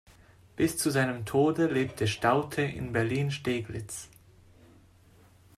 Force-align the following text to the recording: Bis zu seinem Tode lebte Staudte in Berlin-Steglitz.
Bis 0.55 0.79
zu 0.79 0.89
seinem 0.89 1.25
Tode 1.25 1.67
lebte 1.67 2.07
Staudte 2.07 2.63
in 2.63 2.91
Berlin-Steglitz. 2.91 4.09